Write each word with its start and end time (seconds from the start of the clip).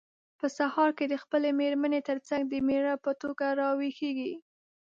په 0.39 0.47
سهار 0.57 0.89
کې 0.97 1.05
د 1.09 1.15
خپلې 1.23 1.49
مېرمن 1.59 1.93
ترڅنګ 2.09 2.43
د 2.49 2.53
مېړه 2.67 2.93
په 3.03 3.11
توګه 3.21 3.45
راویښیږي. 3.59 4.33